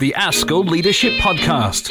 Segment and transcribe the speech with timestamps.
[0.00, 1.90] the ASCL Leadership Podcast.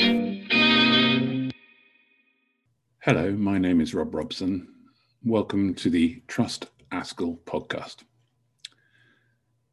[3.04, 4.67] Hello, my name is Rob Robson.
[5.24, 7.98] Welcome to the Trust ASCL podcast.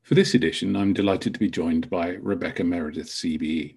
[0.02, 3.76] For this edition, I'm delighted to be joined by Rebecca Meredith, CBE.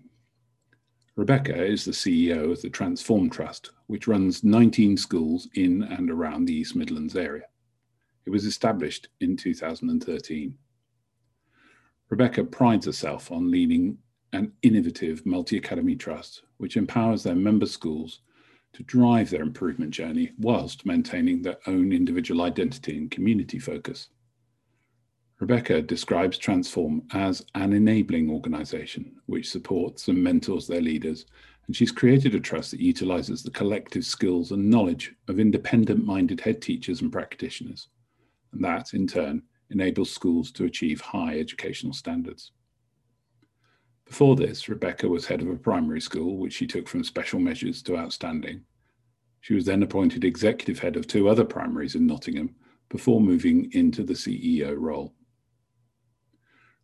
[1.15, 6.47] Rebecca is the CEO of the Transform Trust, which runs 19 schools in and around
[6.47, 7.45] the East Midlands area.
[8.25, 10.53] It was established in 2013.
[12.09, 13.99] Rebecca prides herself on leading
[14.33, 18.19] an innovative multi academy trust which empowers their member schools
[18.73, 24.09] to drive their improvement journey whilst maintaining their own individual identity and community focus.
[25.39, 31.25] Rebecca describes Transform as an enabling organization which supports and mentors their leaders,
[31.65, 36.41] and she's created a trust that utilizes the collective skills and knowledge of independent minded
[36.41, 37.87] head teachers and practitioners.
[38.51, 42.51] And that, in turn, enables schools to achieve high educational standards.
[44.19, 47.81] Before this, Rebecca was head of a primary school, which she took from special measures
[47.83, 48.65] to outstanding.
[49.39, 52.53] She was then appointed executive head of two other primaries in Nottingham
[52.89, 55.13] before moving into the CEO role.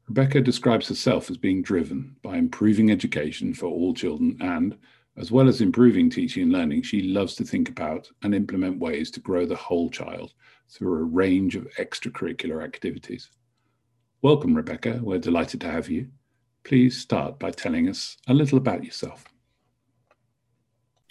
[0.08, 4.78] Rebecca describes herself as being driven by improving education for all children and,
[5.18, 9.12] as well as improving teaching and learning, she loves to think about and implement ways
[9.12, 10.34] to grow the whole child
[10.70, 13.30] through a range of extracurricular activities.
[14.22, 15.02] Welcome, Rebecca.
[15.04, 16.08] We're delighted to have you.
[16.66, 19.24] Please start by telling us a little about yourself.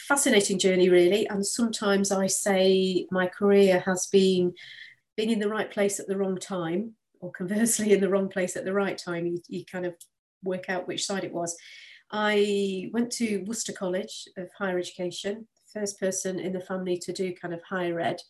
[0.00, 1.28] Fascinating journey, really.
[1.28, 4.52] And sometimes I say my career has been
[5.16, 8.56] being in the right place at the wrong time, or conversely, in the wrong place
[8.56, 9.26] at the right time.
[9.26, 9.94] You, you kind of
[10.42, 11.56] work out which side it was.
[12.10, 17.32] I went to Worcester College of Higher Education, first person in the family to do
[17.32, 18.20] kind of higher ed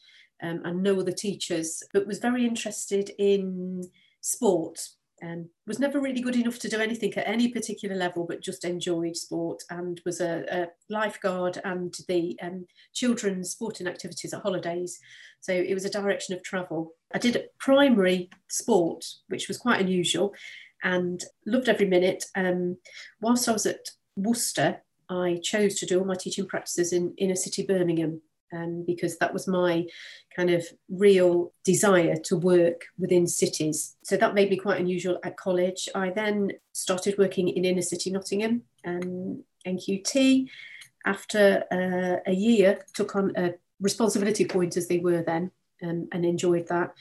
[0.42, 3.82] um, and no other teachers, but was very interested in
[4.20, 4.78] sport
[5.24, 8.64] um, was never really good enough to do anything at any particular level, but just
[8.64, 14.98] enjoyed sport and was a, a lifeguard and the um, children's sporting activities at holidays.
[15.40, 16.92] So it was a direction of travel.
[17.14, 20.34] I did primary sport, which was quite unusual,
[20.82, 22.24] and loved every minute.
[22.36, 22.76] Um,
[23.20, 27.36] whilst I was at Worcester, I chose to do all my teaching practices in inner
[27.36, 28.20] city Birmingham
[28.54, 29.86] um, because that was my
[30.34, 33.96] kind of real desire to work within cities.
[34.02, 35.88] So that made me quite unusual at college.
[35.94, 40.48] I then started working in inner city Nottingham and um, NQT.
[41.06, 45.50] After uh, a year, took on a responsibility point as they were then
[45.82, 46.94] um, and enjoyed that.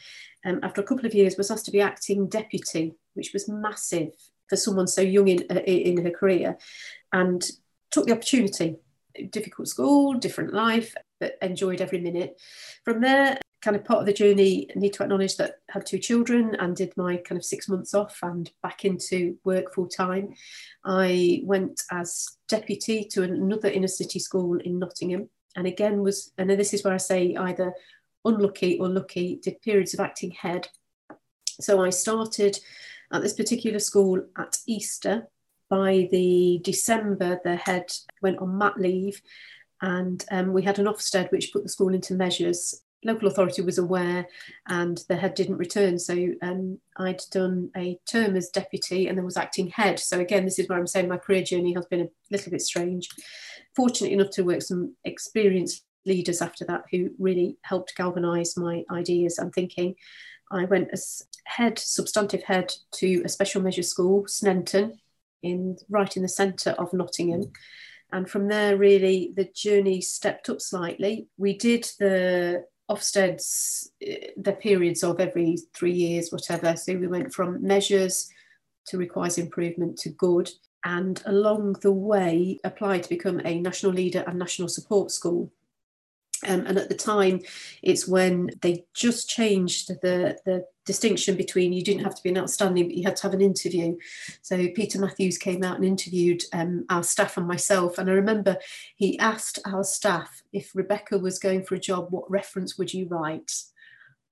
[0.45, 4.09] Um, after a couple of years, was asked to be acting deputy, which was massive
[4.49, 6.57] for someone so young in, uh, in her career,
[7.13, 7.49] and
[7.91, 8.75] took the opportunity
[9.31, 12.39] difficult school, different life, but enjoyed every minute.
[12.83, 15.85] From there, kind of part of the journey, I need to acknowledge that I had
[15.85, 19.87] two children and did my kind of six months off and back into work full
[19.87, 20.33] time.
[20.83, 25.29] I went as deputy to another inner city school in Nottingham.
[25.55, 27.73] And again was, and this is where I say either
[28.25, 30.67] unlucky or lucky, did periods of acting head.
[31.61, 32.59] So I started
[33.13, 35.29] at this particular school at Easter
[35.69, 37.91] by the December, the head
[38.21, 39.21] went on mat leave,
[39.83, 42.81] and um, we had an Ofsted which put the school into measures.
[43.03, 44.25] Local authority was aware,
[44.69, 45.99] and the head didn't return.
[45.99, 49.99] So um, I'd done a term as deputy, and then was acting head.
[49.99, 52.61] So again, this is where I'm saying my career journey has been a little bit
[52.61, 53.09] strange.
[53.75, 59.37] Fortunate enough to work some experienced leaders after that who really helped galvanise my ideas
[59.37, 59.95] and thinking.
[60.49, 64.93] I went as head, substantive head, to a special measures school, Sneinton,
[65.41, 67.51] in right in the centre of Nottingham.
[68.13, 71.27] And from there, really, the journey stepped up slightly.
[71.37, 76.77] We did the Ofsteds, eh, the periods of every three years, whatever.
[76.77, 78.29] So we went from measures
[78.87, 80.51] to requires improvement to good.
[80.85, 85.51] And along the way, applied to become a national leader and national support school.
[86.45, 87.41] Um, and at the time,
[87.81, 92.37] it's when they just changed the, the distinction between you didn't have to be an
[92.37, 93.95] outstanding, but you had to have an interview.
[94.41, 97.97] So Peter Matthews came out and interviewed um, our staff and myself.
[97.97, 98.57] And I remember
[98.95, 103.07] he asked our staff if Rebecca was going for a job, what reference would you
[103.07, 103.51] write?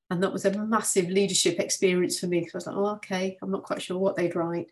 [0.10, 3.38] And that was a massive leadership experience for me because I was like, oh, okay,
[3.42, 4.70] I'm not quite sure what they'd write.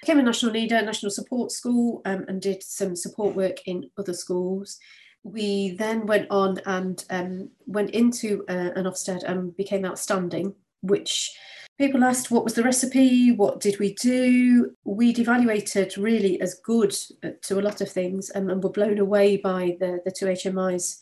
[0.00, 4.14] Became a national leader, national support school, um, and did some support work in other
[4.14, 4.78] schools
[5.24, 11.30] we then went on and um, went into uh, an Ofsted and became outstanding, which
[11.78, 14.72] people asked what was the recipe, what did we do?
[14.84, 16.94] We'd evaluated really as good
[17.42, 20.98] to a lot of things and, and were blown away by the, the two HMI's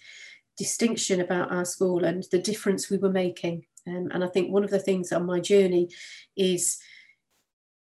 [0.57, 3.65] distinction about our school and the difference we were making.
[3.87, 5.89] Um, and I think one of the things on my journey
[6.37, 6.79] is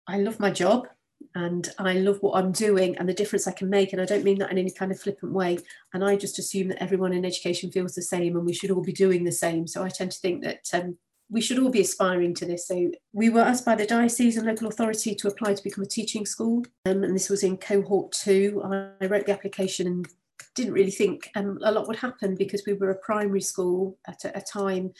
[0.07, 0.87] I love my job
[1.35, 3.91] and I love what I'm doing and the difference I can make.
[3.91, 5.57] And I don't mean that in any kind of flippant way.
[5.93, 8.83] And I just assume that everyone in education feels the same and we should all
[8.83, 9.67] be doing the same.
[9.67, 10.97] So I tend to think that um,
[11.29, 12.67] we should all be aspiring to this.
[12.67, 15.87] So we were asked by the diocese and local authority to apply to become a
[15.87, 16.63] teaching school.
[16.85, 18.61] Um, and this was in cohort two.
[19.01, 20.07] I wrote the application and
[20.55, 24.23] didn't really think um, a lot would happen because we were a primary school at
[24.25, 24.91] a, a time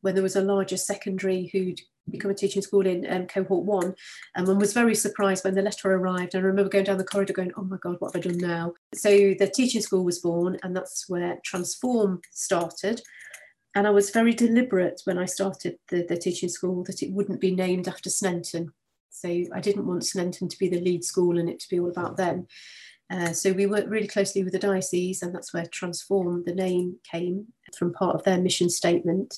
[0.00, 1.80] when there was a larger secondary who'd
[2.12, 3.94] become a teaching school in um, cohort one
[4.36, 6.34] um, and was very surprised when the letter arrived.
[6.34, 8.38] And I remember going down the corridor going, oh my God, what have I done
[8.38, 8.74] now?
[8.94, 13.00] So the teaching school was born and that's where Transform started.
[13.74, 17.40] And I was very deliberate when I started the, the teaching school that it wouldn't
[17.40, 18.68] be named after Sneinton.
[19.10, 21.88] So I didn't want Sneinton to be the lead school and it to be all
[21.88, 22.46] about them.
[23.12, 26.96] Uh, so we worked really closely with the diocese, and that's where Transform, the name,
[27.10, 29.36] came from part of their mission statement.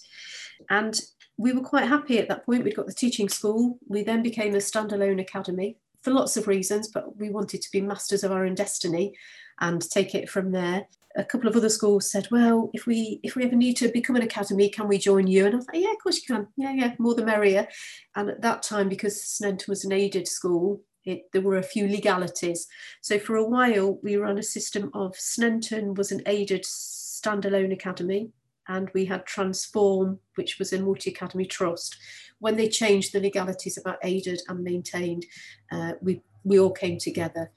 [0.70, 1.00] And
[1.36, 2.64] we were quite happy at that point.
[2.64, 3.78] We'd got the teaching school.
[3.88, 7.80] We then became a standalone academy for lots of reasons, but we wanted to be
[7.80, 9.14] masters of our own destiny
[9.60, 10.86] and take it from there.
[11.16, 14.16] A couple of other schools said, "Well, if we if we ever need to become
[14.16, 16.48] an academy, can we join you?" And I was like, "Yeah, of course you can.
[16.56, 17.68] Yeah, yeah, more the merrier."
[18.16, 21.86] And at that time, because Sneinton was an aided school, it, there were a few
[21.86, 22.66] legalities.
[23.00, 27.72] So for a while, we were on a system of Sneinton was an aided standalone
[27.72, 28.30] academy,
[28.68, 31.96] and we had Transform, which was a multi academy trust.
[32.38, 35.26] When they changed the legalities about aided and maintained,
[35.72, 37.50] uh, we, we all came together.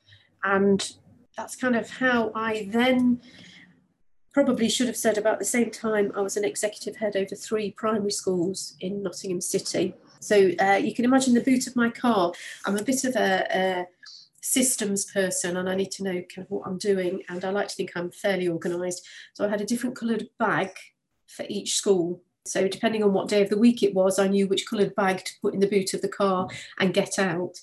[0.43, 0.89] And
[1.35, 3.21] that's kind of how I then
[4.33, 7.71] probably should have said about the same time I was an executive head over three
[7.71, 9.95] primary schools in Nottingham City.
[10.19, 12.33] So uh, you can imagine the boot of my car.
[12.65, 13.85] I'm a bit of a, a
[14.41, 17.67] systems person and I need to know kind of what I'm doing and I like
[17.67, 19.05] to think I'm fairly organised.
[19.33, 20.69] So I had a different coloured bag
[21.27, 22.21] for each school.
[22.45, 25.23] So depending on what day of the week it was, I knew which coloured bag
[25.23, 26.47] to put in the boot of the car
[26.79, 27.55] and get out.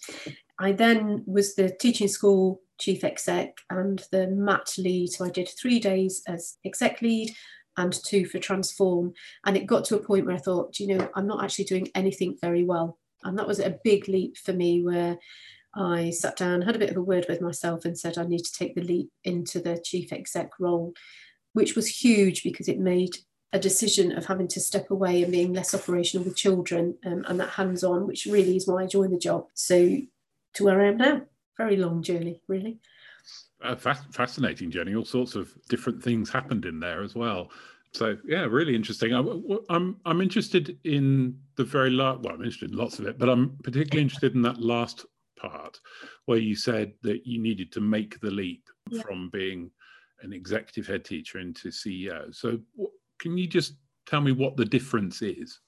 [0.58, 5.08] I then was the teaching school chief exec and the MAT lead.
[5.08, 7.34] So I did three days as exec lead
[7.76, 9.12] and two for transform.
[9.44, 11.88] And it got to a point where I thought, you know, I'm not actually doing
[11.94, 12.98] anything very well.
[13.24, 15.18] And that was a big leap for me where
[15.74, 18.44] I sat down, had a bit of a word with myself and said I need
[18.44, 20.92] to take the leap into the chief exec role,
[21.52, 23.16] which was huge because it made
[23.54, 27.38] a decision of having to step away and being less operational with children um, and
[27.38, 29.46] that hands on, which really is why I joined the job.
[29.54, 29.96] So
[30.54, 31.22] to where I am now,
[31.56, 32.80] very long journey, really.
[33.62, 34.96] A fascinating journey.
[34.96, 37.50] All sorts of different things happened in there as well.
[37.92, 39.14] So yeah, really interesting.
[39.14, 39.22] I,
[39.72, 42.20] I'm I'm interested in the very last.
[42.22, 45.06] Well, I'm interested in lots of it, but I'm particularly interested in that last
[45.38, 45.78] part
[46.26, 49.00] where you said that you needed to make the leap yeah.
[49.00, 49.70] from being
[50.22, 52.34] an executive head teacher into CEO.
[52.34, 52.58] So
[53.18, 53.74] can you just
[54.06, 55.60] tell me what the difference is?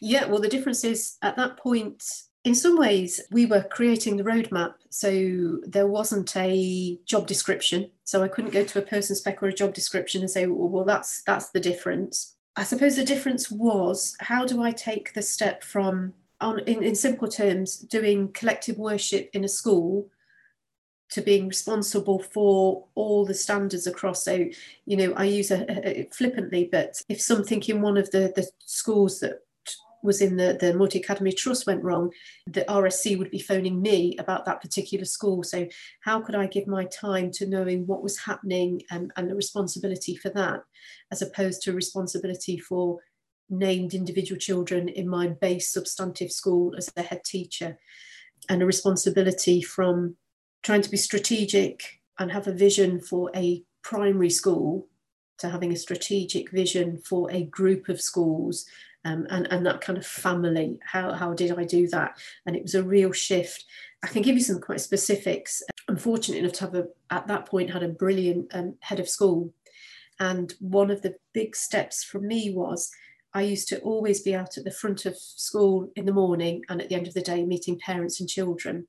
[0.00, 2.04] Yeah, well, the difference is at that point,
[2.44, 4.74] in some ways, we were creating the roadmap.
[4.90, 7.90] So there wasn't a job description.
[8.04, 10.68] So I couldn't go to a person spec or a job description and say, well,
[10.68, 12.36] well that's that's the difference.
[12.56, 16.94] I suppose the difference was how do I take the step from on in, in
[16.94, 20.08] simple terms, doing collective worship in a school
[21.10, 24.24] to being responsible for all the standards across.
[24.24, 24.46] So,
[24.86, 29.20] you know, I use a, flippantly, but if something in one of the, the schools
[29.20, 29.40] that
[30.02, 32.10] was in the, the multi academy trust went wrong,
[32.46, 35.42] the RSC would be phoning me about that particular school.
[35.42, 35.66] So,
[36.00, 40.14] how could I give my time to knowing what was happening and, and the responsibility
[40.14, 40.60] for that,
[41.10, 42.98] as opposed to responsibility for
[43.48, 47.78] named individual children in my base substantive school as a head teacher,
[48.48, 50.16] and a responsibility from
[50.64, 54.88] trying to be strategic and have a vision for a primary school
[55.38, 58.64] to having a strategic vision for a group of schools
[59.04, 60.78] um, and, and that kind of family.
[60.84, 62.16] How, how did I do that?
[62.46, 63.64] And it was a real shift.
[64.02, 65.62] I can give you some quite specifics.
[65.88, 69.08] I'm fortunate enough to have a, at that point had a brilliant um, head of
[69.08, 69.52] school.
[70.20, 72.90] And one of the big steps for me was
[73.34, 76.80] I used to always be out at the front of school in the morning and
[76.80, 78.86] at the end of the day meeting parents and children.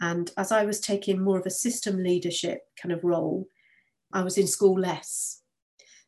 [0.00, 3.46] And as I was taking more of a system leadership kind of role,
[4.12, 5.42] I was in school less.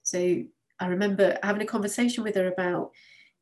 [0.03, 0.43] So
[0.81, 2.91] I remember having a conversation with her about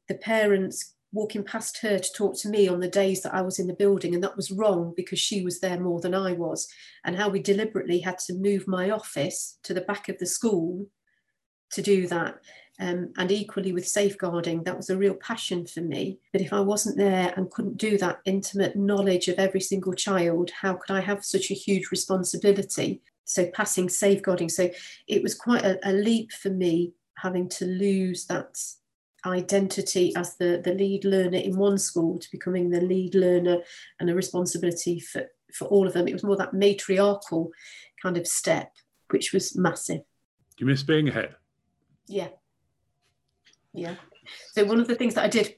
[0.09, 3.59] the parents walking past her to talk to me on the days that I was
[3.59, 6.69] in the building, and that was wrong because she was there more than I was,
[7.05, 10.87] and how we deliberately had to move my office to the back of the school
[11.73, 12.37] to do that.
[12.81, 16.19] Um, and equally with safeguarding, that was a real passion for me.
[16.33, 20.51] But if I wasn't there and couldn't do that intimate knowledge of every single child,
[20.51, 23.03] how could I have such a huge responsibility?
[23.25, 24.49] So, passing safeguarding.
[24.49, 24.71] So,
[25.07, 28.59] it was quite a, a leap for me having to lose that
[29.25, 33.59] identity as the, the lead learner in one school to becoming the lead learner
[34.01, 36.09] and a responsibility for, for all of them.
[36.09, 37.51] It was more that matriarchal
[38.03, 38.73] kind of step,
[39.11, 39.99] which was massive.
[40.57, 41.37] Do you miss being ahead?
[42.09, 42.29] Yeah.
[43.73, 43.97] Yeah.
[44.53, 45.55] So one of the things that I did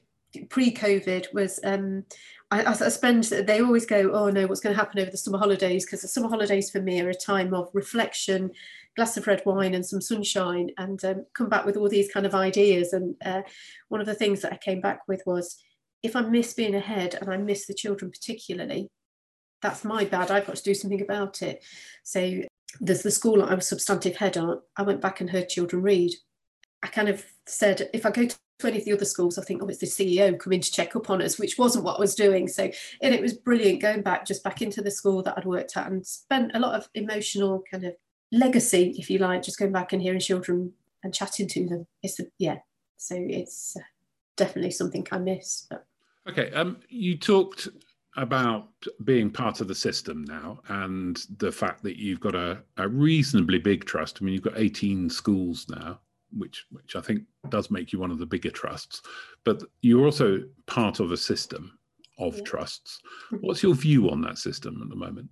[0.49, 2.03] pre-COVID was um,
[2.51, 3.23] I, I spend.
[3.25, 6.07] They always go, "Oh no, what's going to happen over the summer holidays?" Because the
[6.07, 8.51] summer holidays for me are a time of reflection,
[8.95, 12.25] glass of red wine, and some sunshine, and um, come back with all these kind
[12.25, 12.93] of ideas.
[12.93, 13.41] And uh,
[13.89, 15.57] one of the things that I came back with was,
[16.03, 18.89] if I miss being ahead and I miss the children particularly,
[19.61, 20.31] that's my bad.
[20.31, 21.63] I've got to do something about it.
[22.03, 22.41] So
[22.79, 24.61] there's the school I was substantive head on.
[24.77, 26.11] I went back and heard children read.
[26.85, 29.63] I kind of said, if I go to any of the other schools, I think,
[29.63, 32.13] oh, it's the CEO coming to check up on us, which wasn't what I was
[32.13, 32.47] doing.
[32.47, 32.69] So,
[33.01, 35.91] and it was brilliant going back just back into the school that I'd worked at
[35.91, 37.95] and spent a lot of emotional kind of
[38.31, 40.73] legacy, if you like, just going back and hearing children
[41.03, 41.87] and chatting to them.
[42.03, 42.59] It's a, yeah,
[42.97, 43.75] so it's
[44.37, 45.65] definitely something I miss.
[45.67, 45.87] But.
[46.29, 47.67] Okay, um, you talked
[48.15, 48.69] about
[49.05, 53.57] being part of the system now and the fact that you've got a, a reasonably
[53.57, 54.19] big trust.
[54.21, 55.99] I mean, you've got 18 schools now
[56.35, 59.01] which which I think does make you one of the bigger trusts.
[59.43, 61.77] But you're also part of a system
[62.19, 62.43] of yeah.
[62.43, 63.01] trusts.
[63.31, 63.45] Mm-hmm.
[63.45, 65.29] What's your view on that system at the moment?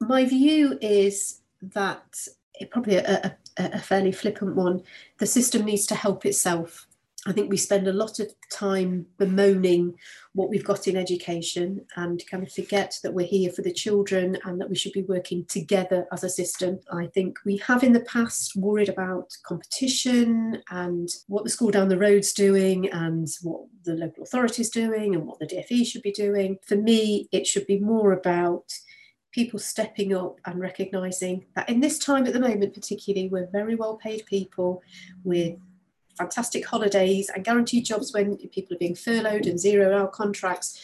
[0.00, 4.82] My view is that it probably a, a, a fairly flippant one.
[5.18, 6.86] The system needs to help itself
[7.26, 9.94] I think we spend a lot of time bemoaning
[10.34, 14.36] what we've got in education and kind of forget that we're here for the children
[14.44, 16.80] and that we should be working together as a system.
[16.92, 21.88] I think we have in the past worried about competition and what the school down
[21.88, 26.12] the road's doing and what the local authorities doing and what the DFE should be
[26.12, 26.58] doing.
[26.66, 28.70] For me, it should be more about
[29.32, 33.76] people stepping up and recognising that in this time at the moment, particularly, we're very
[33.76, 34.82] well paid people
[35.24, 35.56] with
[36.16, 40.80] fantastic holidays and guaranteed jobs when people are being furloughed and zero hour contracts.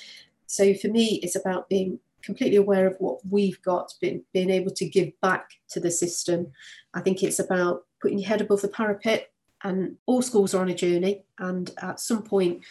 [0.46, 4.72] So for me, it's about being completely aware of what we've got, being, being able
[4.72, 6.52] to give back to the system.
[6.94, 9.32] I think it's about putting your head above the parapet.
[9.62, 12.62] And all schools are on a journey, and at some point,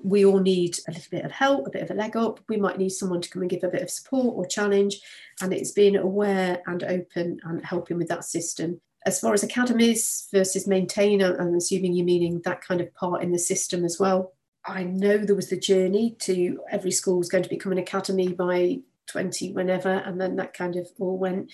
[0.00, 2.38] we all need a little bit of help, a bit of a leg up.
[2.48, 5.00] We might need someone to come and give a bit of support or challenge.
[5.42, 10.26] And it's being aware and open and helping with that system as far as academies
[10.32, 14.32] versus maintain, I'm assuming you're meaning that kind of part in the system as well.
[14.66, 18.32] I know there was the journey to every school was going to become an academy
[18.32, 21.52] by 20, whenever, and then that kind of all went.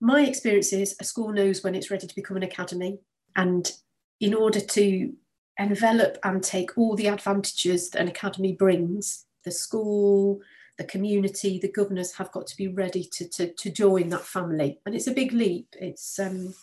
[0.00, 2.98] My experience is a school knows when it's ready to become an academy.
[3.36, 3.70] And
[4.20, 5.12] in order to
[5.56, 10.40] envelop and take all the advantages that an academy brings, the school,
[10.78, 14.80] the community, the governors have got to be ready to, to, to join that family.
[14.84, 15.68] And it's a big leap.
[15.78, 16.54] It's um,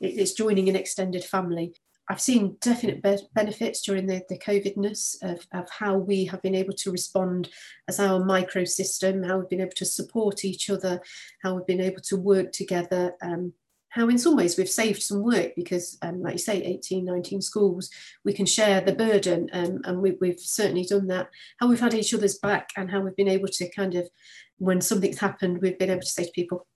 [0.00, 1.74] it's joining an extended family.
[2.08, 6.56] I've seen definite be- benefits during the, the COVIDness of, of how we have been
[6.56, 7.48] able to respond
[7.86, 11.00] as our micro system, how we've been able to support each other,
[11.42, 13.52] how we've been able to work together, um,
[13.90, 17.40] how in some ways we've saved some work because, um, like you say, 18, 19
[17.42, 17.90] schools,
[18.24, 21.28] we can share the burden um, and we, we've certainly done that.
[21.58, 24.08] How we've had each other's back and how we've been able to kind of,
[24.58, 26.66] when something's happened, we've been able to say to people,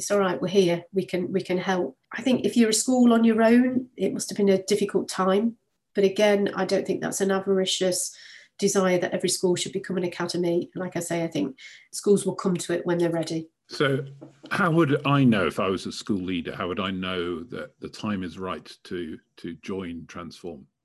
[0.00, 1.94] it's all right we're here we can we can help.
[2.10, 5.10] I think if you're a school on your own it must have been a difficult
[5.10, 5.56] time.
[5.94, 8.16] But again i don't think that's an avaricious
[8.58, 10.70] desire that every school should become an academy.
[10.74, 11.58] Like i say i think
[11.92, 13.50] schools will come to it when they're ready.
[13.68, 14.06] So
[14.50, 17.78] how would i know if i was a school leader how would i know that
[17.80, 20.66] the time is right to to join transform?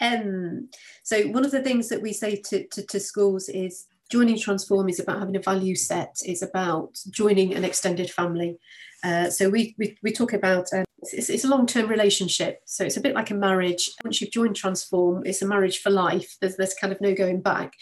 [0.00, 0.70] Um,
[1.02, 4.88] so one of the things that we say to, to, to schools is joining transform
[4.88, 6.16] is about having a value set.
[6.24, 8.58] It's about joining an extended family.
[9.02, 12.60] Uh, so we, we, we talk about um, it's, it's, a long-term relationship.
[12.66, 13.90] So it's a bit like a marriage.
[14.04, 16.36] Once you've joined transform it's a marriage for life.
[16.40, 17.72] There's, there's kind of no going back.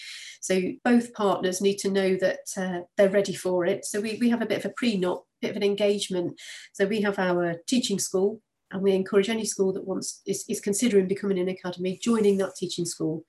[0.41, 3.85] So both partners need to know that uh, they're ready for it.
[3.85, 6.41] So we, we have a bit of a prenup bit of an engagement.
[6.73, 10.61] So we have our teaching school and we encourage any school that wants is, is
[10.61, 13.25] considering becoming an academy joining that teaching school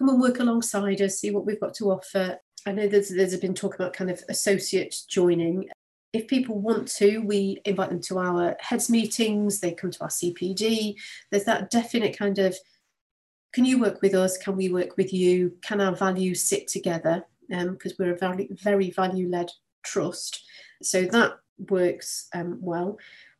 [0.00, 2.38] come and work alongside us, see what we've got to offer.
[2.66, 5.68] I know there's, there's been talk about kind of associate joining.
[6.14, 10.08] If people want to, we invite them to our heads meetings, they come to our
[10.08, 10.94] CPD.
[11.30, 12.56] There's that definite kind of
[13.52, 14.38] can you work with us?
[14.38, 15.52] Can we work with you?
[15.60, 17.24] Can our values sit together?
[17.48, 19.50] Because um, we're a very, very value led
[19.82, 20.44] trust.
[20.82, 21.32] So that
[21.68, 22.96] works um, well.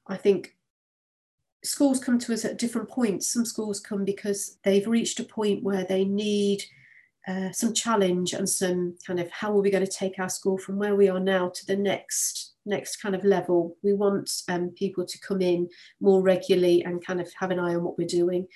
[0.08, 0.56] I think
[1.62, 3.32] schools come to us at different points.
[3.32, 6.62] Some schools come because they've reached a point where they need
[7.28, 10.56] uh, some challenge and some kind of how are we going to take our school
[10.56, 13.76] from where we are now to the next next kind of level.
[13.82, 15.68] We want um, people to come in
[16.00, 18.46] more regularly and kind of have an eye on what we're doing.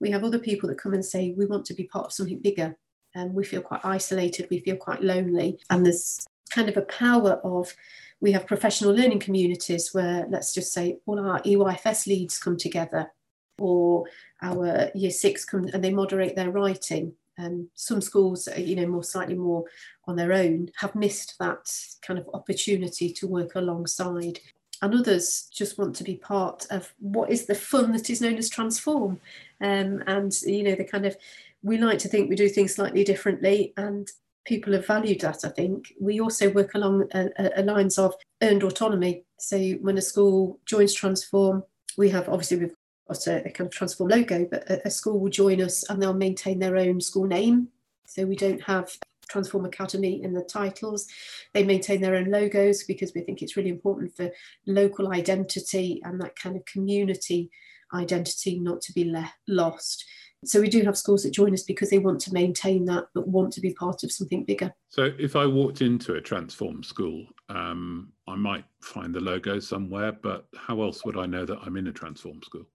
[0.00, 2.40] We have other people that come and say, we want to be part of something
[2.40, 2.76] bigger.
[3.14, 5.58] And um, we feel quite isolated, we feel quite lonely.
[5.70, 7.74] And there's kind of a power of
[8.22, 13.10] we have professional learning communities where let's just say all our EYFS leads come together
[13.58, 14.04] or
[14.40, 19.02] our year six come and they moderate their writing um, some schools, you know, more
[19.02, 19.64] slightly more
[20.06, 21.70] on their own, have missed that
[22.06, 24.38] kind of opportunity to work alongside.
[24.82, 28.36] And others just want to be part of what is the fun that is known
[28.36, 29.20] as transform.
[29.60, 31.16] Um, and, you know, the kind of,
[31.62, 33.72] we like to think we do things slightly differently.
[33.76, 34.08] And
[34.44, 35.92] people have valued that, I think.
[36.00, 39.24] We also work along a, a, a lines of earned autonomy.
[39.38, 41.64] So when a school joins Transform,
[41.96, 42.74] we have obviously we've
[43.08, 46.00] got a, a kind of transform logo, but a, a, school will join us and
[46.00, 47.68] they'll maintain their own school name.
[48.06, 48.90] So we don't have
[49.28, 51.06] Transform Academy in the titles.
[51.54, 54.30] They maintain their own logos because we think it's really important for
[54.66, 57.50] local identity and that kind of community
[57.94, 60.04] identity not to be le- lost.
[60.44, 63.28] So we do have schools that join us because they want to maintain that, but
[63.28, 64.74] want to be part of something bigger.
[64.88, 70.12] So if I walked into a Transform school, um, I might find the logo somewhere,
[70.12, 72.66] but how else would I know that I'm in a Transform school?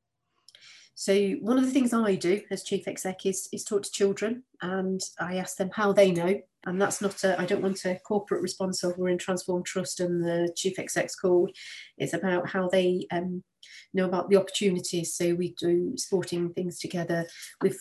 [0.95, 4.43] So one of the things I do as chief exec is, is talk to children
[4.61, 6.41] and I ask them how they know.
[6.67, 10.01] And that's not a, I don't want a corporate response of we're in Transform Trust
[10.01, 11.51] and the chief exec's called.
[11.97, 13.41] It's about how they um,
[13.93, 15.15] know about the opportunities.
[15.15, 17.25] So we do sporting things together.
[17.61, 17.79] With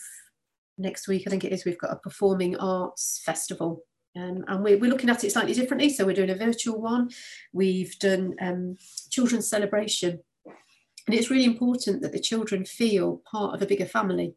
[0.77, 3.83] next week, I think it is, we've got a performing arts festival
[4.15, 5.89] um, and we're, we're, looking at it slightly differently.
[5.89, 7.09] So we're doing a virtual one.
[7.51, 8.77] We've done um,
[9.09, 10.21] children's celebration
[11.07, 14.35] and it's really important that the children feel part of a bigger family.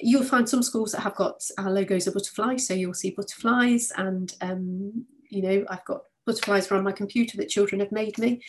[0.00, 3.92] You'll find some schools that have got our logos of butterflies, so you'll see butterflies,
[3.96, 8.42] and um, you know I've got butterflies around my computer that children have made me.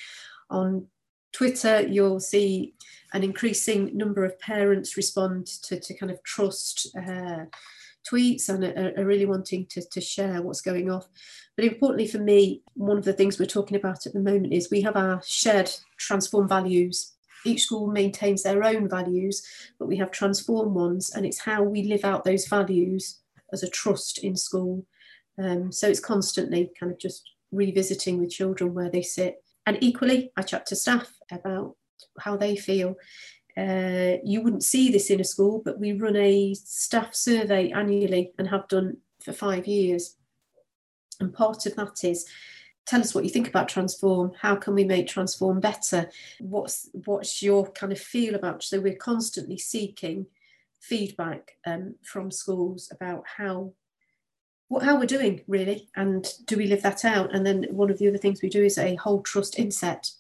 [0.50, 0.88] On
[1.34, 2.74] Twitter, you'll see
[3.14, 7.46] an increasing number of parents respond to, to kind of trust uh,
[8.10, 11.08] tweets and are, are, really wanting to, to share what's going off.
[11.56, 14.72] But importantly for me, one of the things we're talking about at the moment is
[14.72, 17.14] we have our shared transform values
[17.46, 19.44] each school maintains their own values,
[19.80, 23.20] but we have transform ones, and it's how we live out those values
[23.54, 24.86] as a trust in school.
[25.42, 29.44] Um, so it's constantly kind of just revisiting with children where they sit.
[29.66, 31.76] And equally, I chat to staff about
[32.20, 32.96] how they feel.
[33.58, 38.32] Uh, you wouldn't see this in a school, but we run a staff survey annually
[38.38, 40.16] and have done for five years.
[41.20, 42.26] And part of that is
[42.92, 44.34] tell us what you think about transform.
[44.38, 46.10] How can we make transform better?
[46.40, 50.26] What's what's your kind of feel about so we're constantly seeking
[50.82, 53.72] feedback um, from schools about how
[54.68, 57.34] what how we're doing really and do we live that out?
[57.34, 60.12] And then one of the other things we do is a whole trust inset.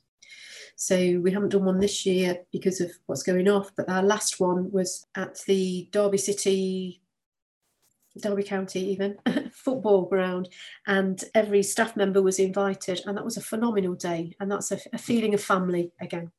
[0.77, 4.39] So we haven't done one this year because of what's going off but our last
[4.39, 7.00] one was at the derby city
[8.17, 9.17] Derby County even
[9.53, 10.49] football ground,
[10.87, 14.79] and every staff member was invited, and that was a phenomenal day, and that's a,
[14.93, 16.31] a, feeling of family again.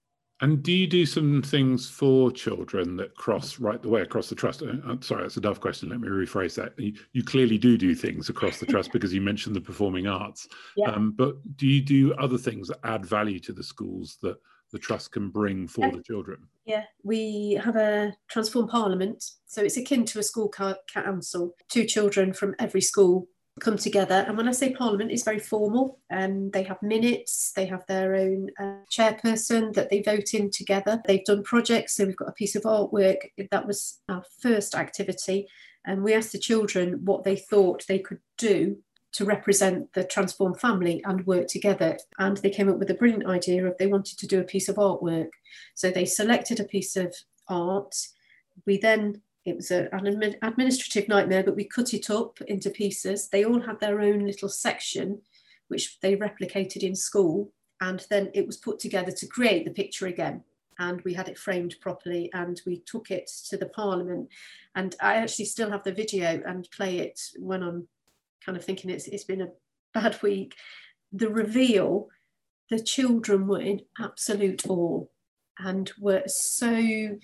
[0.42, 4.35] And do you do some things for children that cross right the way across the
[4.35, 4.61] trust?
[4.61, 5.88] Uh, I'm sorry, that's a tough question.
[5.88, 6.76] Let me rephrase that.
[6.76, 10.48] You, you clearly do do things across the trust because you mentioned the performing arts.
[10.76, 10.90] Yeah.
[10.90, 14.37] Um, but do you do other things that add value to the schools that
[14.72, 16.38] the trust can bring for the children?
[16.64, 20.52] Yeah, we have a transform parliament, so it's akin to a school
[20.92, 21.55] council.
[21.68, 23.28] Two children from every school
[23.61, 26.01] come together, and when I say parliament, it's very formal.
[26.11, 31.03] Um, they have minutes, they have their own uh, chairperson that they vote in together.
[31.07, 33.19] They've done projects, so we've got a piece of artwork
[33.51, 35.49] that was our first activity.
[35.85, 38.79] And we asked the children what they thought they could do
[39.12, 41.99] to represent the transformed family and work together.
[42.19, 44.69] And they came up with a brilliant idea of they wanted to do a piece
[44.69, 45.29] of artwork.
[45.75, 47.15] So they selected a piece of
[47.49, 47.95] art.
[48.67, 53.28] We then, it was a, an administrative nightmare, but we cut it up into pieces.
[53.28, 55.20] They all had their own little section,
[55.68, 57.52] which they replicated in school.
[57.81, 60.44] And then it was put together to create the picture again
[60.78, 64.26] and we had it framed properly and we took it to the parliament
[64.74, 67.87] and i actually still have the video and play it when i'm
[68.44, 69.50] kind of thinking it's, it's been a
[69.92, 70.55] bad week.
[71.12, 72.09] The reveal,
[72.70, 75.05] the children were in absolute awe
[75.59, 77.18] and were so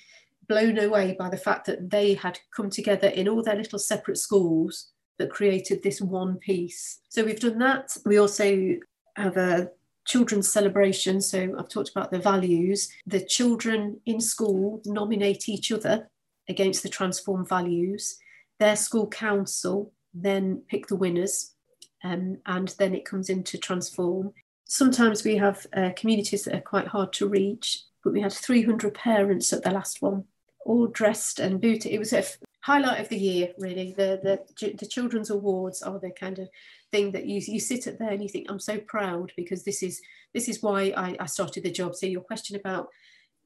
[0.48, 4.18] blown away by the fact that they had come together in all their little separate
[4.18, 7.00] schools that created this one piece.
[7.08, 7.96] So we've done that.
[8.06, 8.76] We also
[9.16, 9.70] have a
[10.06, 11.20] children's celebration.
[11.20, 12.88] So I've talked about the values.
[13.06, 16.08] The children in school nominate each other
[16.48, 18.18] against the transform values.
[18.58, 21.54] Their school council then pick the winners,
[22.02, 24.32] um, and then it comes into transform.
[24.70, 28.92] sometimes we have uh, communities that are quite hard to reach, but we had 300
[28.92, 30.24] parents at the last one,
[30.68, 31.90] all dressed and booted.
[31.90, 32.22] It was a
[32.61, 33.94] highlight of the year, really.
[33.96, 36.48] The, the, the children's awards are the kind of
[36.92, 39.83] thing that you, you sit at there and you think, I'm so proud because this
[39.83, 40.00] is
[40.35, 41.94] this is why I, I started the job.
[41.94, 42.88] So your question about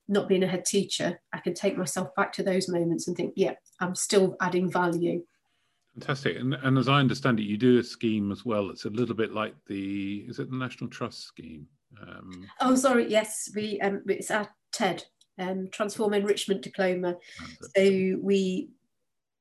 [0.08, 3.34] not being a head teacher, I can take myself back to those moments and think,
[3.36, 5.22] yeah, I'm still adding value.
[5.94, 6.38] Fantastic.
[6.40, 8.68] And, and as I understand it, you do a scheme as well.
[8.70, 11.68] It's a little bit like the, is it the National Trust scheme?
[12.00, 13.08] Um, oh, sorry.
[13.08, 15.04] Yes, we um, it's our TED,
[15.42, 17.16] um, Transform Enrichment Diploma.
[17.76, 18.70] So we,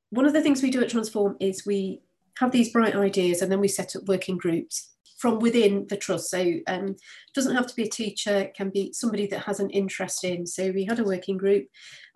[0.10, 2.02] one of the things we do at Transform is we
[2.40, 4.90] have these bright ideas and then we set up working groups
[5.22, 6.32] from within the trust.
[6.32, 9.60] So um, it doesn't have to be a teacher, it can be somebody that has
[9.60, 10.48] an interest in.
[10.48, 11.68] So we had a working group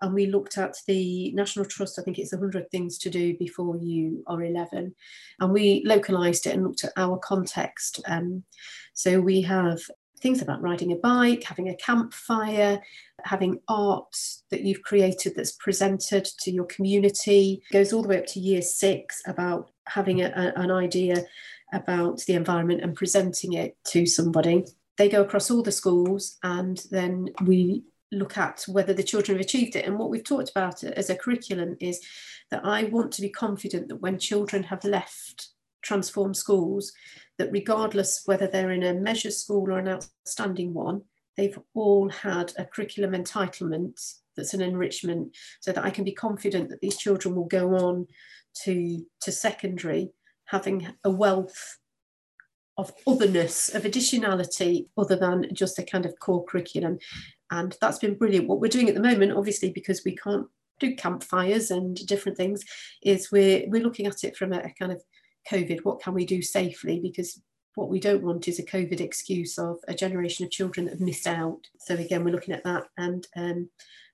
[0.02, 3.76] and we looked at the National Trust, I think it's 100 things to do before
[3.76, 4.92] you are 11.
[5.38, 8.00] And we localised it and looked at our context.
[8.08, 8.42] Um,
[8.92, 9.78] so we have
[10.20, 12.80] things about riding a bike, having a campfire,
[13.24, 14.16] having art
[14.50, 18.40] that you've created that's presented to your community, it goes all the way up to
[18.40, 21.24] year six about having a, a, an idea
[21.72, 24.64] about the environment and presenting it to somebody.
[24.96, 29.44] They go across all the schools and then we look at whether the children have
[29.44, 29.84] achieved it.
[29.84, 32.00] And what we've talked about as a curriculum is
[32.50, 35.48] that I want to be confident that when children have left
[35.82, 36.92] transform schools,
[37.38, 41.02] that regardless whether they're in a measure school or an outstanding one,
[41.36, 46.68] they've all had a curriculum entitlement that's an enrichment so that I can be confident
[46.70, 48.06] that these children will go on
[48.64, 50.10] to, to secondary
[50.46, 51.78] having a wealth
[52.78, 56.98] of otherness, of additionality, other than just a kind of core curriculum.
[57.50, 58.48] And that's been brilliant.
[58.48, 60.46] What we're doing at the moment, obviously, because we can't
[60.78, 62.62] do campfires and different things,
[63.02, 65.02] is we're we're looking at it from a, a kind of
[65.50, 67.00] COVID, what can we do safely?
[67.00, 67.40] Because
[67.74, 71.00] what we don't want is a COVID excuse of a generation of children that have
[71.00, 71.60] missed out.
[71.78, 73.68] So again, we're looking at that and um,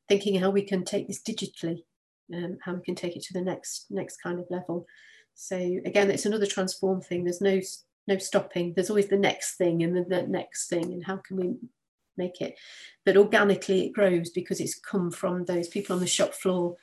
[0.08, 1.84] thinking how we can take this digitally,
[2.34, 4.86] um, how we can take it to the next next kind of level.
[5.34, 7.24] So again, it's another transform thing.
[7.24, 7.60] There's no
[8.08, 8.74] no stopping.
[8.74, 11.54] There's always the next thing and the, the next thing, and how can we
[12.16, 12.58] make it?
[13.06, 16.76] But organically, it grows because it's come from those people on the shop floor.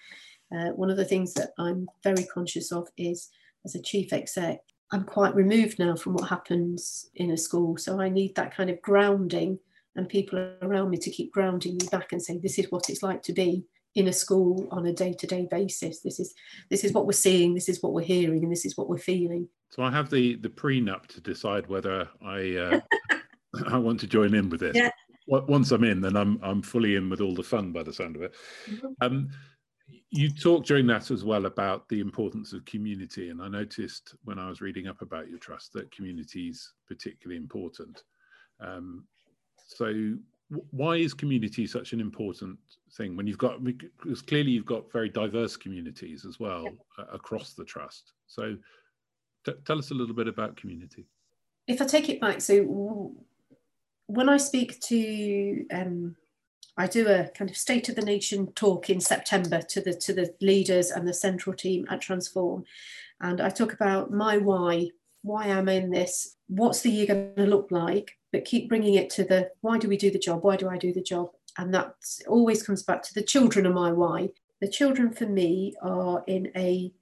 [0.52, 3.30] Uh, one of the things that I'm very conscious of is,
[3.66, 4.60] as a chief exec,
[4.92, 7.78] I'm quite removed now from what happens in a school.
[7.78, 9.60] So I need that kind of grounding
[9.96, 13.04] and people around me to keep grounding me back and saying, this is what it's
[13.04, 16.34] like to be in a school on a day-to-day basis this is
[16.70, 18.98] this is what we're seeing this is what we're hearing and this is what we're
[18.98, 22.80] feeling so i have the the prenup to decide whether i uh,
[23.68, 24.92] i want to join in with this yeah.
[25.28, 28.16] once i'm in then i'm i'm fully in with all the fun by the sound
[28.16, 28.36] of it
[28.70, 28.88] mm-hmm.
[29.02, 29.28] um,
[30.12, 34.40] you talked during that as well about the importance of community and i noticed when
[34.40, 38.04] i was reading up about your trust that community is particularly important.
[38.60, 39.06] Um,
[39.58, 40.16] so
[40.72, 42.58] why is community such an important
[42.98, 47.06] thing when you've got because clearly you've got very diverse communities as well yeah.
[47.14, 48.14] across the trust.
[48.26, 48.58] So
[49.46, 51.06] t- tell us a little bit about community.
[51.68, 53.14] If i take it back so
[54.08, 56.16] when i speak to um,
[56.80, 60.14] i do a kind of state of the nation talk in september to the to
[60.14, 62.64] the leaders and the central team at transform
[63.22, 64.90] and i talk about my why
[65.22, 69.10] why i'm in this what's the year going to look like but keep bringing it
[69.12, 70.44] to the why do we do the job?
[70.44, 71.32] Why do I do the job?
[71.58, 71.96] And that
[72.28, 74.30] always comes back to the children are my why.
[74.62, 76.94] The children for me are in a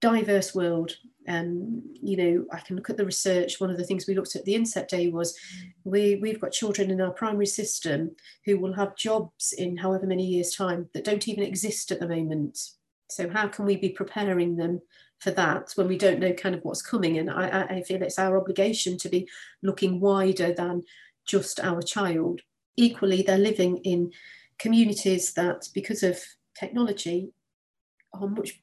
[0.00, 0.96] diverse world.
[1.28, 3.60] Um, you know, I can look at the research.
[3.60, 5.38] One of the things we looked at the inset day was
[5.84, 8.12] we, we've got children in our primary system
[8.44, 12.08] who will have jobs in however many years' time that don't even exist at the
[12.08, 12.58] moment.
[13.10, 14.80] So how can we be preparing them
[15.20, 17.18] for that when we don't know kind of what's coming.
[17.18, 19.28] And I, I feel it's our obligation to be
[19.62, 20.82] looking wider than
[21.26, 22.40] just our child.
[22.76, 24.12] Equally, they're living in
[24.58, 26.18] communities that, because of
[26.58, 27.32] technology,
[28.14, 28.62] are much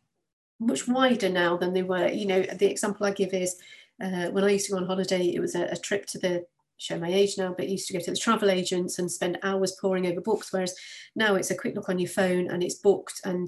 [0.59, 2.07] much wider now than they were.
[2.07, 3.55] You know, the example I give is
[4.03, 6.45] uh, when I used to go on holiday, it was a, a trip to the
[6.77, 9.77] show my age now, but used to go to the travel agents and spend hours
[9.81, 10.53] poring over books.
[10.53, 10.75] Whereas
[11.15, 13.19] now it's a quick look on your phone and it's booked.
[13.25, 13.47] And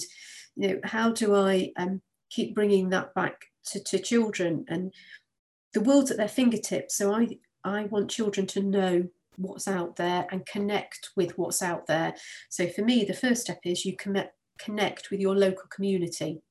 [0.56, 4.94] you know, how do I um, keep bringing that back to, to children and
[5.74, 7.28] the world's at their fingertips so i
[7.64, 12.14] i want children to know what's out there and connect with what's out there
[12.50, 16.42] so for me the first step is you connect connect with your local community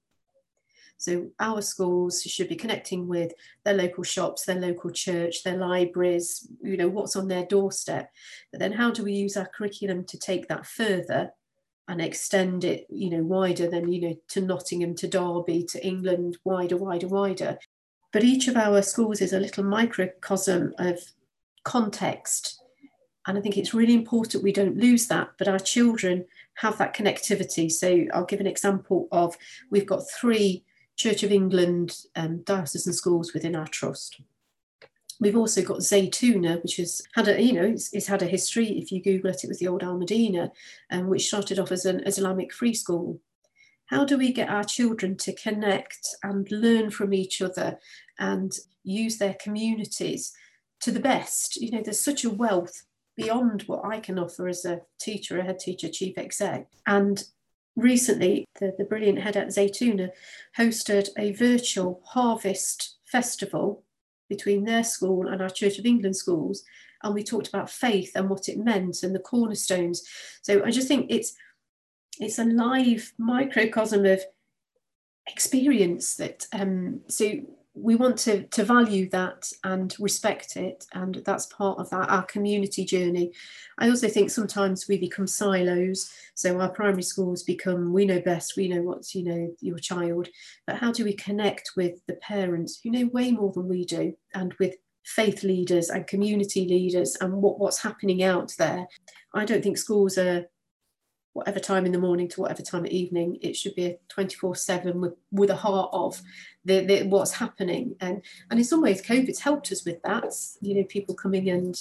[0.99, 3.33] so our schools should be connecting with
[3.65, 8.11] their local shops, their local church, their libraries, you know, what's on their doorstep.
[8.51, 11.31] But then how do we use our curriculum to take that further
[11.87, 16.37] and extend it, you know, wider than, you know, to Nottingham, to Derby, to England,
[16.43, 17.59] wider, wider, wider.
[18.13, 20.99] But each of our schools is a little microcosm of
[21.63, 22.61] context.
[23.27, 26.95] And I think it's really important we don't lose that, but our children have that
[26.95, 27.71] connectivity.
[27.71, 29.37] So I'll give an example of
[29.71, 30.65] we've got three
[30.99, 34.21] Church of England um, diocesan schools within our trust.
[35.21, 38.79] We've also got Zaytuna, which has had a, you know, it's, it's, had a history.
[38.79, 40.53] If you Google it, it was the old Al Madinah,
[40.91, 43.21] um, which started off as an Islamic free school.
[43.87, 47.79] How do we get our children to connect and learn from each other
[48.19, 48.53] and
[48.85, 50.33] use their communities
[50.81, 51.57] to the best?
[51.57, 52.85] You know, there's such a wealth
[53.17, 56.69] beyond what I can offer as a teacher, a head teacher, chief exec.
[56.87, 57.25] And
[57.79, 60.11] recently, the, the brilliant head at Zaytuna
[60.57, 63.85] hosted a virtual harvest festival
[64.29, 66.63] between their school and our Church of England schools.
[67.03, 70.03] And we talked about faith and what it meant and the cornerstones.
[70.43, 71.35] So I just think it's
[72.21, 74.21] it's a live microcosm of
[75.29, 77.33] experience that um, so
[77.81, 82.25] we want to, to value that and respect it and that's part of that our
[82.25, 83.33] community journey.
[83.79, 88.57] I also think sometimes we become silos so our primary schools become we know best
[88.57, 90.29] we know what's you know your child.
[90.67, 94.15] But how do we connect with the parents who know way more than we do
[94.35, 98.87] and with faith leaders and community leaders and what, what's happening out there?
[99.35, 100.47] I don't think schools are
[101.39, 103.39] whatever time in the morning to whatever time of evening.
[103.41, 106.21] It should be a 24 7 with, with a heart of
[106.65, 107.95] the, the, what's happening.
[108.01, 110.35] And, and in some ways, COVID's helped us with that.
[110.61, 111.81] You know, people coming and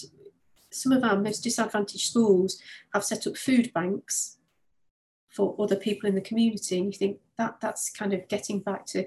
[0.71, 2.61] some of our most disadvantaged schools
[2.93, 4.37] have set up food banks
[5.29, 6.77] for other people in the community.
[6.77, 9.05] And you think that that's kind of getting back to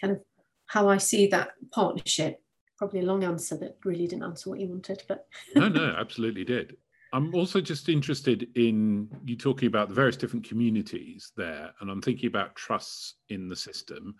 [0.00, 0.20] kind of
[0.66, 2.40] how I see that partnership.
[2.76, 6.42] Probably a long answer that really didn't answer what you wanted, but no, no, absolutely
[6.42, 6.76] did.
[7.12, 12.00] I'm also just interested in you talking about the various different communities there, and I'm
[12.00, 14.14] thinking about trusts in the system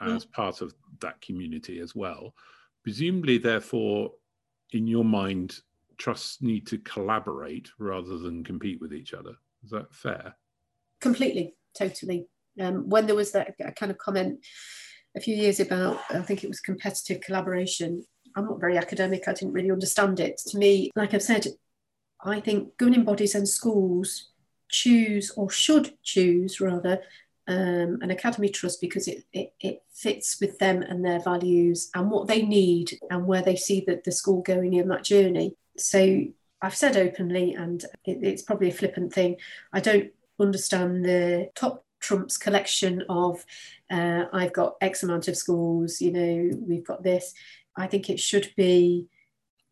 [0.00, 0.36] as yeah.
[0.36, 2.34] part of that community as well.
[2.84, 4.12] Presumably, therefore,
[4.72, 5.58] in your mind,
[5.98, 9.34] trusts need to collaborate rather than compete with each other.
[9.64, 10.36] Is that fair?
[11.00, 12.28] Completely, totally.
[12.60, 14.38] Um, when there was that kind of comment
[15.16, 18.04] a few years about, I think it was competitive collaboration.
[18.36, 19.26] I'm not very academic.
[19.26, 20.40] I didn't really understand it.
[20.48, 21.46] To me, like I've said,
[22.26, 24.30] I think governing bodies and schools
[24.68, 27.00] choose or should choose rather
[27.48, 32.10] um, an academy trust because it, it, it, fits with them and their values and
[32.10, 35.54] what they need and where they see that the school going in that journey.
[35.78, 36.24] So
[36.60, 39.36] I've said openly, and it, it's probably a flippant thing,
[39.72, 43.44] I don't understand the top trumps collection of
[43.90, 47.32] uh, I've got X amount of schools, you know, we've got this.
[47.76, 49.06] I think it should be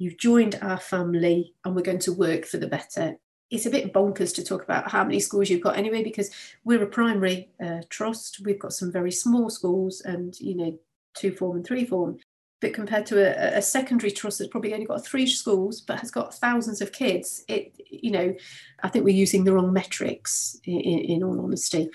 [0.05, 3.17] you've joined our family and we're going to work for the better.
[3.51, 6.31] It's a bit bonkers to talk about how many schools you've got anyway, because
[6.63, 8.41] we're a primary uh, trust.
[8.45, 10.79] We've got some very small schools and, you know,
[11.15, 12.19] two form and three form.
[12.61, 16.11] But compared to a, a secondary trust that's probably only got three schools but has
[16.11, 18.35] got thousands of kids, it, you know,
[18.83, 21.89] I think we're using the wrong metrics in, in all honesty.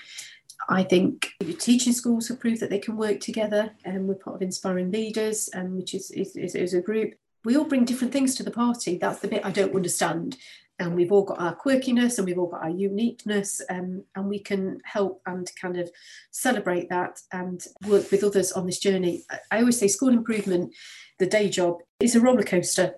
[0.68, 4.36] I think the teaching schools have proved that they can work together, and we're part
[4.36, 8.12] of Inspiring Leaders, um, which is, is, is, is, a group we all bring different
[8.12, 8.98] things to the party.
[8.98, 10.36] That's the bit I don't understand.
[10.78, 14.38] And we've all got our quirkiness and we've all got our uniqueness, um, and we
[14.38, 15.90] can help and kind of
[16.30, 19.24] celebrate that and work with others on this journey.
[19.50, 20.74] I always say school improvement,
[21.18, 22.94] the day job, is a roller coaster.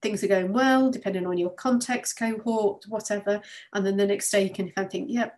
[0.00, 3.40] Things are going well, depending on your context, cohort, whatever.
[3.72, 5.36] And then the next day you can kind of think, yep,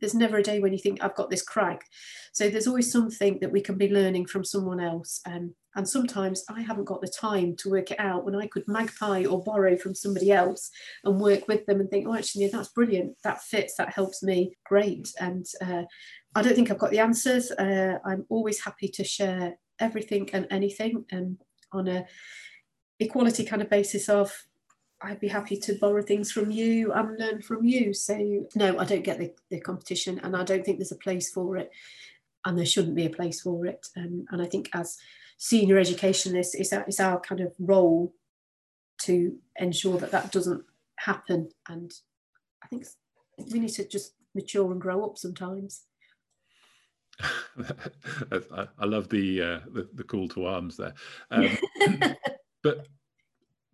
[0.00, 1.84] there's never a day when you think I've got this crack.
[2.32, 5.20] So there's always something that we can be learning from someone else.
[5.26, 8.68] Um, and sometimes I haven't got the time to work it out when I could
[8.68, 10.70] magpie or borrow from somebody else
[11.04, 13.16] and work with them and think, oh, actually, that's brilliant.
[13.24, 13.76] That fits.
[13.76, 14.56] That helps me.
[14.66, 15.08] Great.
[15.18, 15.84] And uh,
[16.34, 17.50] I don't think I've got the answers.
[17.50, 21.38] Uh, I'm always happy to share everything and anything and
[21.72, 22.04] um, on a
[23.00, 24.32] equality kind of basis of
[25.02, 27.92] I'd be happy to borrow things from you and learn from you.
[27.92, 31.30] So no, I don't get the, the competition and I don't think there's a place
[31.30, 31.70] for it
[32.44, 33.86] and there shouldn't be a place for it.
[33.96, 34.98] Um, and I think as
[35.38, 38.14] senior educationalists, it's our, it's our kind of role
[39.02, 40.64] to ensure that that doesn't
[40.96, 41.50] happen.
[41.68, 41.92] And
[42.62, 42.86] I think
[43.52, 45.82] we need to just mature and grow up sometimes.
[47.20, 50.94] I love the, uh, the, the call to arms there,
[51.30, 51.50] um,
[52.62, 52.86] but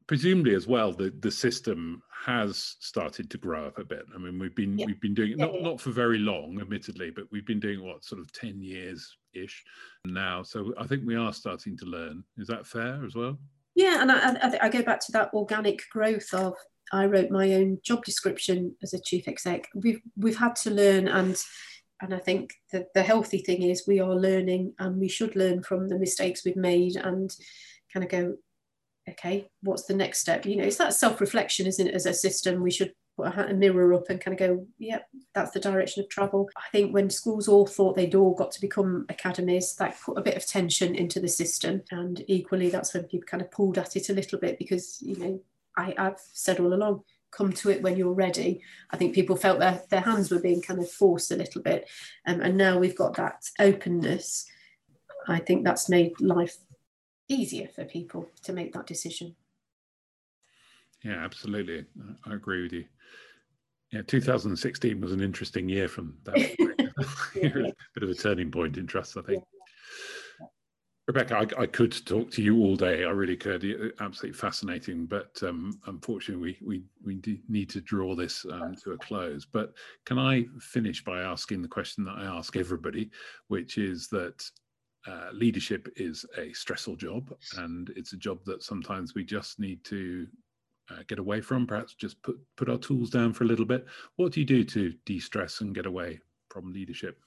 [0.08, 4.04] presumably as well the the system has started to grow up a bit.
[4.12, 4.86] I mean we've been yeah.
[4.86, 5.62] we've been doing it not yeah.
[5.62, 9.62] not for very long admittedly but we've been doing what sort of 10 years ish
[10.04, 10.42] now.
[10.42, 12.24] So i think we are starting to learn.
[12.38, 13.38] Is that fair as well?
[13.76, 16.54] Yeah and i, I, I go back to that organic growth of
[16.92, 19.68] i wrote my own job description as a chief exec.
[19.74, 21.36] We've we've had to learn and
[22.00, 25.62] and I think that the healthy thing is we are learning and we should learn
[25.62, 27.34] from the mistakes we've made and
[27.92, 28.36] kind of go,
[29.10, 30.46] okay, what's the next step?
[30.46, 31.94] You know, it's that self reflection, isn't it?
[31.94, 35.50] As a system, we should put a mirror up and kind of go, yep, that's
[35.50, 36.48] the direction of travel.
[36.56, 40.22] I think when schools all thought they'd all got to become academies, that put a
[40.22, 41.82] bit of tension into the system.
[41.90, 45.16] And equally, that's when people kind of pulled at it a little bit because, you
[45.16, 45.40] know,
[45.76, 48.62] I, I've said all along, come to it when you're ready.
[48.90, 51.88] I think people felt their, their hands were being kind of forced a little bit.
[52.26, 54.46] Um, and now we've got that openness.
[55.26, 56.56] I think that's made life
[57.28, 59.36] easier for people to make that decision.
[61.04, 61.84] Yeah, absolutely.
[62.26, 62.84] I agree with you.
[63.92, 66.36] Yeah, 2016 was an interesting year from that.
[67.34, 67.48] yeah.
[67.94, 69.42] Bit of a turning point in trust, I think.
[69.42, 69.58] Yeah.
[71.06, 73.04] Rebecca, I, I, could talk to you all day.
[73.04, 73.64] I really could.
[73.98, 75.06] Absolutely fascinating.
[75.06, 79.46] But um, unfortunately, we we, we need to draw this um, to a close.
[79.46, 79.72] But
[80.04, 83.10] can I finish by asking the question that I ask everybody,
[83.46, 84.44] which is that
[85.08, 89.82] uh, leadership is a stressful job, and it's a job that sometimes we just need
[89.84, 90.26] to
[90.90, 91.66] uh, get away from?
[91.66, 93.86] Perhaps just put put our tools down for a little bit.
[94.16, 97.20] What do you do to de-stress and get away from leadership?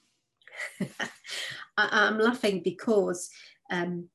[1.76, 3.30] I'm laughing because
[3.70, 4.08] um,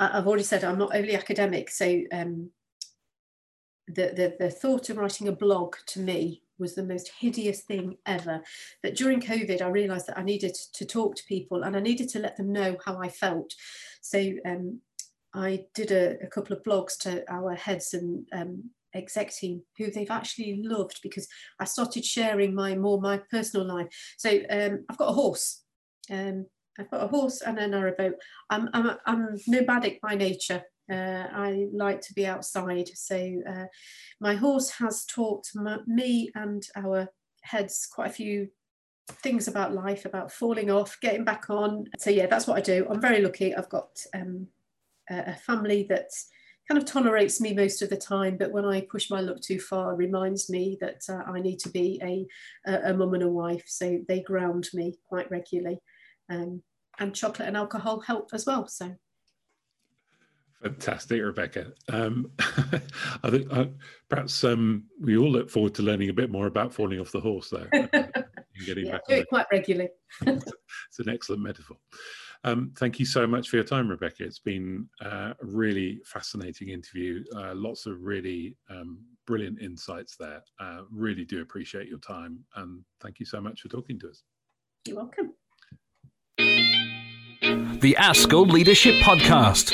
[0.00, 2.50] I've already said I'm not overly academic, so um,
[3.88, 7.98] the, the the thought of writing a blog to me was the most hideous thing
[8.06, 8.40] ever.
[8.82, 12.08] But during COVID, I realised that I needed to talk to people and I needed
[12.10, 13.52] to let them know how I felt.
[14.00, 14.80] So um,
[15.34, 19.90] I did a, a, couple of blogs to our heads and um, exec team who
[19.90, 21.26] they've actually loved because
[21.58, 23.88] I started sharing my more my personal life.
[24.16, 25.62] So um, I've got a horse.
[26.10, 26.46] Um,
[26.78, 28.14] I've got a horse and a narrowboat.
[28.48, 30.62] I'm, I'm, I'm nomadic by nature.
[30.90, 32.88] Uh, I like to be outside.
[32.94, 33.66] So uh,
[34.20, 35.46] my horse has taught
[35.86, 37.08] me and our
[37.42, 38.48] heads quite a few
[39.08, 41.86] things about life, about falling off, getting back on.
[41.98, 42.86] So yeah, that's what I do.
[42.90, 43.54] I'm very lucky.
[43.54, 44.48] I've got um,
[45.10, 46.10] a family that
[46.68, 49.58] kind of tolerates me most of the time, but when I push my luck too
[49.58, 52.26] far, reminds me that uh, I need to be a,
[52.70, 53.64] a, a mum and a wife.
[53.66, 55.80] So they ground me quite regularly.
[56.30, 56.62] Um,
[56.98, 58.68] and chocolate and alcohol help as well.
[58.68, 58.94] So
[60.62, 61.72] Fantastic, Rebecca.
[61.88, 63.66] Um, I think uh,
[64.08, 67.20] perhaps um, we all look forward to learning a bit more about falling off the
[67.20, 67.66] horse, though.
[68.66, 69.90] getting yeah, back do it quite regularly.
[70.26, 71.76] it's an excellent metaphor.
[72.44, 74.24] Um, thank you so much for your time, Rebecca.
[74.24, 77.24] It's been uh, a really fascinating interview.
[77.36, 80.42] Uh, lots of really um, brilliant insights there.
[80.60, 82.38] Uh, really do appreciate your time.
[82.56, 84.22] And thank you so much for talking to us.
[84.86, 85.34] You're welcome.
[87.42, 89.72] The Askell Leadership Podcast.